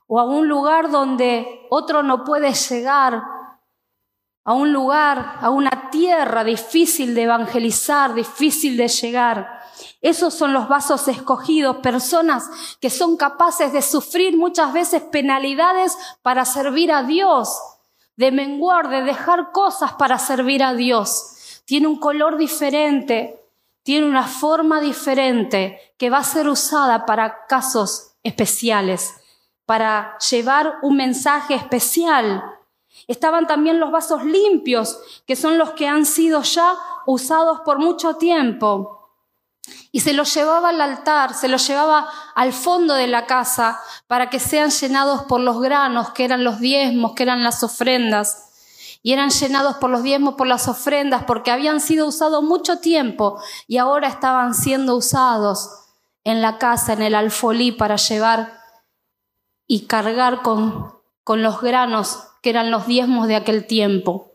[0.07, 3.23] o a un lugar donde otro no puede llegar,
[4.45, 9.61] a un lugar, a una tierra difícil de evangelizar, difícil de llegar.
[10.03, 16.45] Esos son los vasos escogidos, personas que son capaces de sufrir muchas veces penalidades para
[16.45, 17.59] servir a Dios,
[18.17, 21.63] de menguar, de dejar cosas para servir a Dios.
[21.65, 23.43] Tiene un color diferente,
[23.83, 29.15] tiene una forma diferente que va a ser usada para casos especiales,
[29.65, 32.54] para llevar un mensaje especial
[33.07, 36.75] Estaban también los vasos limpios, que son los que han sido ya
[37.07, 39.11] usados por mucho tiempo.
[39.93, 44.29] Y se los llevaba al altar, se los llevaba al fondo de la casa para
[44.29, 48.51] que sean llenados por los granos, que eran los diezmos, que eran las ofrendas.
[49.03, 53.39] Y eran llenados por los diezmos, por las ofrendas, porque habían sido usados mucho tiempo
[53.67, 55.71] y ahora estaban siendo usados
[56.25, 58.61] en la casa, en el alfolí, para llevar
[59.67, 64.33] y cargar con, con los granos que eran los diezmos de aquel tiempo.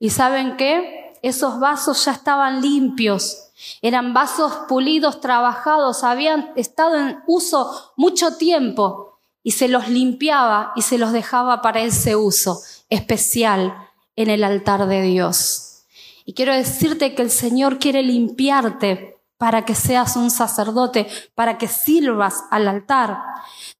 [0.00, 1.12] ¿Y saben qué?
[1.22, 3.50] Esos vasos ya estaban limpios,
[3.82, 10.82] eran vasos pulidos, trabajados, habían estado en uso mucho tiempo y se los limpiaba y
[10.82, 15.84] se los dejaba para ese uso especial en el altar de Dios.
[16.24, 21.06] Y quiero decirte que el Señor quiere limpiarte para que seas un sacerdote,
[21.36, 23.20] para que sirvas al altar.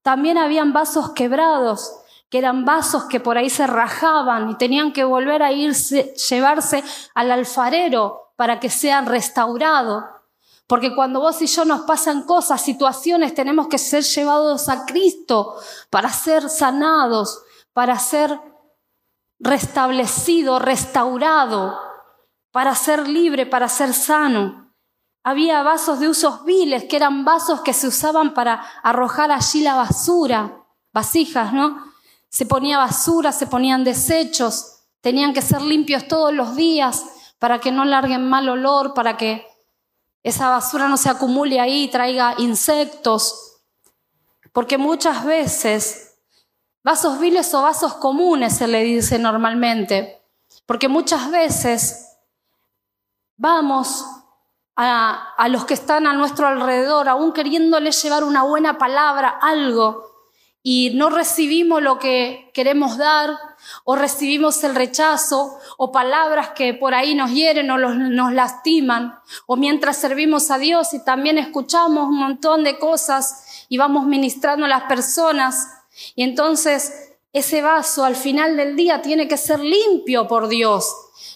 [0.03, 1.97] También habían vasos quebrados
[2.29, 6.83] que eran vasos que por ahí se rajaban y tenían que volver a irse, llevarse
[7.15, 10.05] al alfarero para que sean restaurados.
[10.67, 15.55] Porque cuando vos y yo nos pasan cosas, situaciones, tenemos que ser llevados a Cristo
[15.91, 18.41] para ser sanados, para ser
[19.39, 21.79] restablecido, restaurado,
[22.51, 24.73] para ser libre, para ser sano.
[25.23, 29.75] había vasos de usos viles, que eran vasos que se usaban para arrojar allí la
[29.75, 31.96] basura, vasijas, ¿no?
[32.37, 37.03] Se ponía basura, se ponían desechos, tenían que ser limpios todos los días
[37.39, 39.47] para que no larguen mal olor, para que
[40.23, 43.63] esa basura no se acumule ahí y traiga insectos.
[44.53, 46.19] Porque muchas veces,
[46.85, 50.23] vasos viles o vasos comunes se le dice normalmente,
[50.67, 52.19] porque muchas veces
[53.39, 54.05] vamos
[54.77, 60.16] a, los que están a nuestro alrededor, aún queriéndoles llevar una buena palabra, algo,
[60.69, 63.39] y no recibimos lo que queremos dar,
[63.85, 69.15] o recibimos el rechazo, o palabras que por ahí nos hieren o nos lastiman,
[69.47, 74.67] o mientras servimos a Dios y también escuchamos un montón de cosas y vamos ministrando
[74.67, 75.69] a las personas,
[76.17, 77.06] y entonces
[77.39, 80.91] ese vaso al final del día tiene que ser limpio por Dios.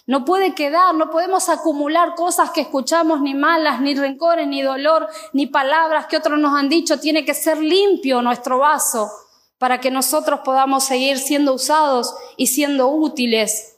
[0.07, 5.07] No puede quedar, no podemos acumular cosas que escuchamos ni malas, ni rencores, ni dolor,
[5.31, 6.99] ni palabras que otros nos han dicho.
[6.99, 9.11] Tiene que ser limpio nuestro vaso
[9.59, 13.77] para que nosotros podamos seguir siendo usados y siendo útiles.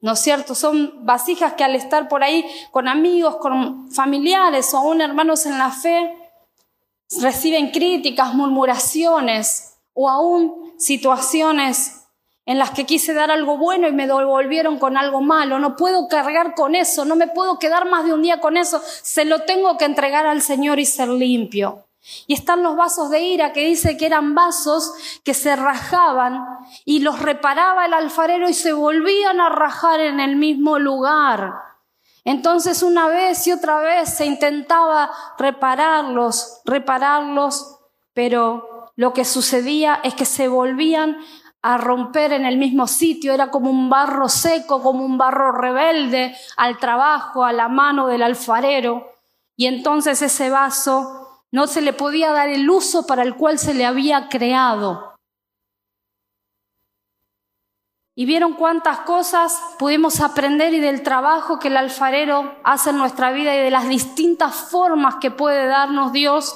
[0.00, 0.54] ¿No es cierto?
[0.54, 5.58] Son vasijas que al estar por ahí con amigos, con familiares o aún hermanos en
[5.58, 6.16] la fe,
[7.20, 12.00] reciben críticas, murmuraciones o aún situaciones
[12.46, 15.58] en las que quise dar algo bueno y me devolvieron con algo malo.
[15.58, 18.82] No puedo cargar con eso, no me puedo quedar más de un día con eso.
[18.84, 21.86] Se lo tengo que entregar al Señor y ser limpio.
[22.26, 26.44] Y están los vasos de ira que dice que eran vasos que se rajaban
[26.84, 31.54] y los reparaba el alfarero y se volvían a rajar en el mismo lugar.
[32.24, 37.78] Entonces una vez y otra vez se intentaba repararlos, repararlos,
[38.14, 38.69] pero
[39.00, 41.16] lo que sucedía es que se volvían
[41.62, 46.36] a romper en el mismo sitio, era como un barro seco, como un barro rebelde
[46.58, 49.10] al trabajo, a la mano del alfarero.
[49.56, 53.72] Y entonces ese vaso no se le podía dar el uso para el cual se
[53.72, 55.14] le había creado.
[58.14, 63.32] Y vieron cuántas cosas pudimos aprender y del trabajo que el alfarero hace en nuestra
[63.32, 66.54] vida y de las distintas formas que puede darnos Dios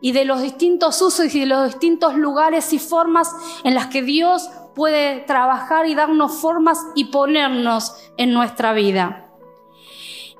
[0.00, 3.34] y de los distintos usos y de los distintos lugares y formas
[3.64, 9.30] en las que Dios puede trabajar y darnos formas y ponernos en nuestra vida.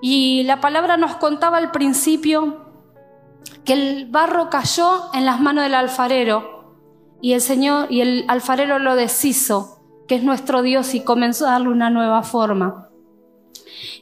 [0.00, 2.66] Y la palabra nos contaba al principio
[3.64, 6.74] que el barro cayó en las manos del alfarero
[7.22, 11.52] y el Señor y el alfarero lo deshizo, que es nuestro Dios y comenzó a
[11.52, 12.90] darle una nueva forma.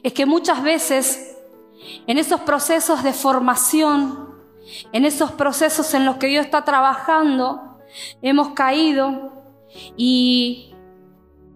[0.03, 1.37] Es que muchas veces
[2.07, 4.34] en esos procesos de formación
[4.91, 7.79] en esos procesos en los que Dios está trabajando,
[8.21, 9.31] hemos caído
[9.95, 10.75] y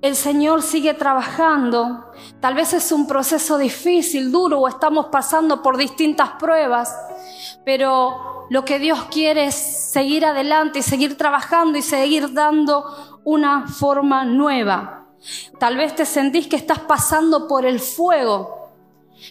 [0.02, 2.12] el Señor sigue trabajando.
[2.40, 6.96] Tal vez es un proceso difícil, duro, o estamos pasando por distintas pruebas,
[7.66, 13.68] pero lo que Dios quiere es seguir adelante y seguir trabajando y seguir dando una
[13.68, 15.08] forma nueva.
[15.60, 18.59] Tal vez te sentís que estás pasando por el fuego,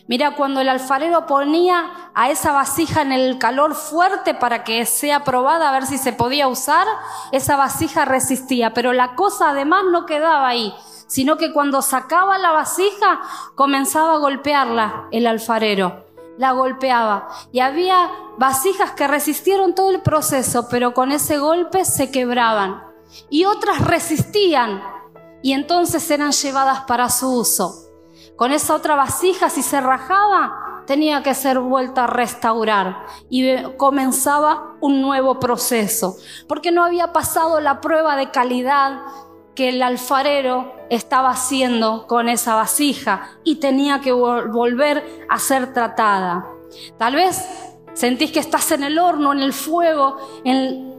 [0.06, 5.24] Mira, cuando el alfarero ponía a esa vasija en el calor fuerte para que sea
[5.24, 6.86] probada a ver si se podía usar,
[7.32, 10.74] esa vasija resistía, pero la cosa además no quedaba ahí,
[11.06, 13.20] sino que cuando sacaba la vasija
[13.54, 16.06] comenzaba a golpearla el alfarero,
[16.38, 17.28] la golpeaba.
[17.52, 22.82] Y había vasijas que resistieron todo el proceso, pero con ese golpe se quebraban.
[23.30, 24.82] Y otras resistían
[25.42, 27.87] y entonces eran llevadas para su uso.
[28.38, 34.76] Con esa otra vasija, si se rajaba, tenía que ser vuelta a restaurar y comenzaba
[34.80, 36.16] un nuevo proceso,
[36.46, 39.00] porque no había pasado la prueba de calidad
[39.56, 46.46] que el alfarero estaba haciendo con esa vasija y tenía que volver a ser tratada.
[46.96, 47.44] Tal vez
[47.94, 50.97] sentís que estás en el horno, en el fuego, en,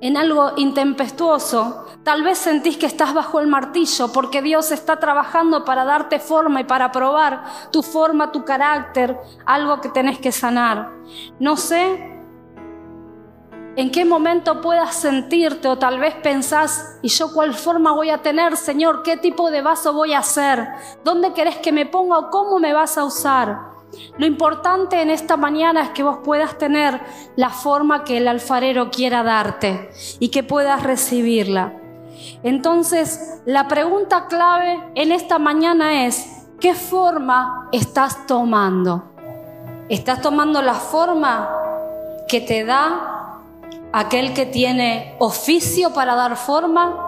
[0.00, 1.86] en algo intempestuoso.
[2.04, 6.60] Tal vez sentís que estás bajo el martillo porque Dios está trabajando para darte forma
[6.60, 10.90] y para probar tu forma, tu carácter, algo que tenés que sanar.
[11.38, 12.14] No sé
[13.76, 18.22] en qué momento puedas sentirte o tal vez pensás, ¿y yo cuál forma voy a
[18.22, 19.04] tener, Señor?
[19.04, 20.66] ¿Qué tipo de vaso voy a hacer?
[21.04, 23.77] ¿Dónde querés que me ponga o cómo me vas a usar?
[24.18, 27.00] Lo importante en esta mañana es que vos puedas tener
[27.36, 31.72] la forma que el alfarero quiera darte y que puedas recibirla.
[32.42, 39.04] Entonces, la pregunta clave en esta mañana es, ¿qué forma estás tomando?
[39.88, 41.48] ¿Estás tomando la forma
[42.28, 43.40] que te da
[43.92, 47.04] aquel que tiene oficio para dar forma?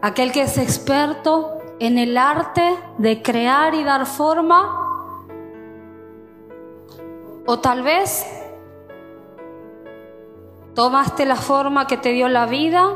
[0.00, 4.86] ¿Aquel que es experto en el arte de crear y dar forma?
[7.46, 8.24] ¿O tal vez
[10.74, 12.90] tomaste la forma que te dio la vida?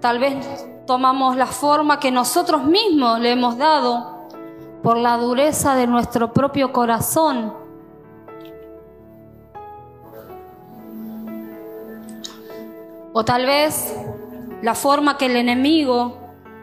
[0.00, 4.26] Tal vez tomamos la forma que nosotros mismos le hemos dado
[4.82, 7.54] por la dureza de nuestro propio corazón.
[13.12, 13.94] O tal vez
[14.62, 16.21] la forma que el enemigo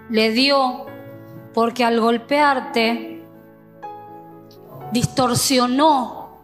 [0.10, 0.86] le dio
[1.54, 3.26] porque al golpearte
[4.92, 6.42] distorsionó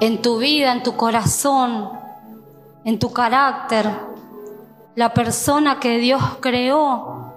[0.00, 1.90] en tu vida, en tu corazón,
[2.84, 3.90] en tu carácter,
[4.94, 7.32] la persona que Dios creó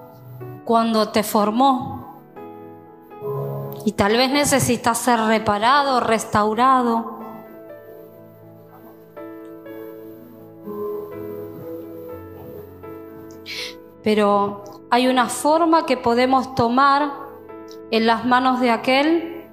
[0.66, 1.98] cuando te formó.
[3.86, 7.18] Y tal vez necesitas ser reparado, restaurado.
[14.04, 17.12] Pero hay una forma que podemos tomar
[17.91, 19.45] en las manos de aquel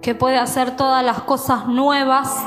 [0.00, 2.44] que puede hacer todas las cosas nuevas.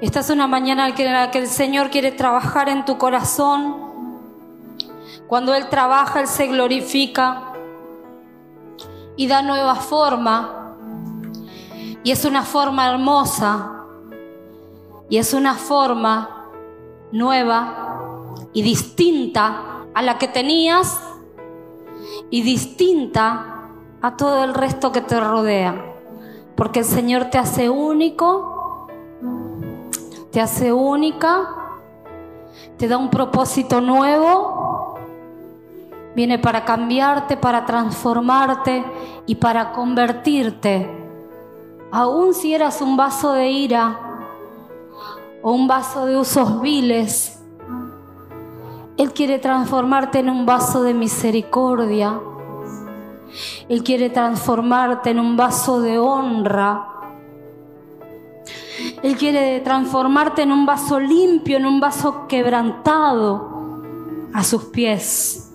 [0.00, 3.88] Esta es una mañana en la que el Señor quiere trabajar en tu corazón.
[5.26, 7.52] Cuando Él trabaja, Él se glorifica
[9.16, 10.76] y da nueva forma.
[12.04, 13.72] Y es una forma hermosa.
[15.10, 16.37] Y es una forma
[17.12, 21.00] nueva y distinta a la que tenías
[22.30, 25.84] y distinta a todo el resto que te rodea.
[26.54, 28.88] Porque el Señor te hace único,
[30.30, 31.78] te hace única,
[32.76, 34.98] te da un propósito nuevo,
[36.14, 38.84] viene para cambiarte, para transformarte
[39.26, 40.88] y para convertirte.
[41.90, 44.07] Aún si eras un vaso de ira,
[45.42, 47.40] o un vaso de usos viles.
[48.96, 52.20] Él quiere transformarte en un vaso de misericordia.
[53.68, 56.88] Él quiere transformarte en un vaso de honra.
[59.02, 63.82] Él quiere transformarte en un vaso limpio, en un vaso quebrantado
[64.32, 65.47] a sus pies.